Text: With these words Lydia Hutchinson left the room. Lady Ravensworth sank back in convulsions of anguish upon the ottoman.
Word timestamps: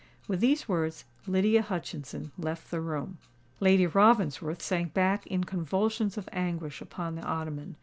With 0.27 0.39
these 0.39 0.67
words 0.67 1.05
Lydia 1.27 1.61
Hutchinson 1.61 2.31
left 2.35 2.71
the 2.71 2.81
room. 2.81 3.19
Lady 3.59 3.85
Ravensworth 3.85 4.59
sank 4.59 4.95
back 4.95 5.27
in 5.27 5.43
convulsions 5.43 6.17
of 6.17 6.27
anguish 6.31 6.81
upon 6.81 7.13
the 7.13 7.21
ottoman. 7.21 7.75